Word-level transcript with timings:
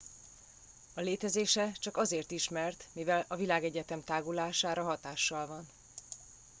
a 0.93 1.01
létezése 1.01 1.71
csak 1.79 1.97
azért 1.97 2.31
ismert 2.31 2.87
mivel 2.93 3.25
a 3.27 3.35
világegyetem 3.35 4.03
tágulására 4.03 4.83
hatással 4.83 5.47
van 5.47 5.67